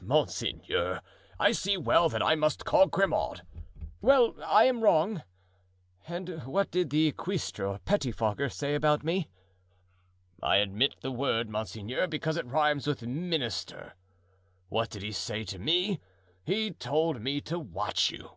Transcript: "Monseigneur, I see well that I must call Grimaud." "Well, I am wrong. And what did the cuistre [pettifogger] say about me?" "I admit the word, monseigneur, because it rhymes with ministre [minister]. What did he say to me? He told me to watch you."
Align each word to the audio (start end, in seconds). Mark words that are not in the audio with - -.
"Monseigneur, 0.00 1.00
I 1.40 1.50
see 1.50 1.76
well 1.76 2.08
that 2.08 2.22
I 2.22 2.36
must 2.36 2.64
call 2.64 2.86
Grimaud." 2.86 3.42
"Well, 4.00 4.36
I 4.46 4.62
am 4.66 4.80
wrong. 4.80 5.24
And 6.06 6.44
what 6.44 6.70
did 6.70 6.90
the 6.90 7.10
cuistre 7.10 7.80
[pettifogger] 7.84 8.48
say 8.52 8.76
about 8.76 9.02
me?" 9.02 9.28
"I 10.40 10.58
admit 10.58 10.94
the 11.00 11.10
word, 11.10 11.48
monseigneur, 11.50 12.06
because 12.06 12.36
it 12.36 12.46
rhymes 12.46 12.86
with 12.86 13.02
ministre 13.02 13.76
[minister]. 13.76 13.94
What 14.68 14.88
did 14.88 15.02
he 15.02 15.10
say 15.10 15.42
to 15.46 15.58
me? 15.58 15.98
He 16.46 16.70
told 16.70 17.20
me 17.20 17.40
to 17.40 17.58
watch 17.58 18.12
you." 18.12 18.30